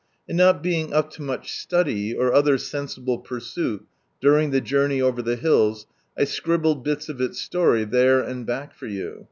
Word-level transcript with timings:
And 0.27 0.35
not 0.35 0.63
being 0.63 0.93
up 0.93 1.11
to 1.11 1.21
much 1.21 1.51
stud/, 1.55 1.87
or 2.17 2.33
other 2.33 2.57
sensible 2.57 3.19
pursuit, 3.19 3.85
during 4.19 4.49
the 4.49 4.59
journey 4.59 4.99
over 4.99 5.21
the 5.21 5.37
hiils, 5.37 5.85
I 6.17 6.23
scribbled 6.23 6.83
bits 6.83 7.07
of 7.07 7.21
its 7.21 7.39
slory 7.39 7.85
there 7.87 8.19
and 8.19 8.43
back 8.43 8.73
for 8.73 8.87
you. 8.87 9.19